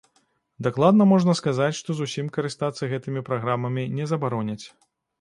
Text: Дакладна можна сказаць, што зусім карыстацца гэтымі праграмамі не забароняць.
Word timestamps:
Дакладна 0.67 1.07
можна 1.11 1.35
сказаць, 1.41 1.77
што 1.81 1.97
зусім 2.01 2.33
карыстацца 2.41 2.91
гэтымі 2.97 3.27
праграмамі 3.31 3.89
не 4.01 4.05
забароняць. 4.15 4.63